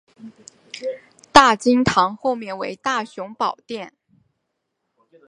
[1.31, 3.93] 大经堂后面为大雄宝殿。